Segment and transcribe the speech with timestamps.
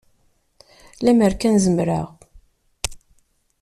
[1.03, 2.07] Lemmer kan zemreɣ...